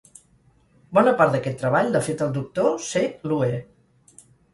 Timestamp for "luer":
3.33-3.51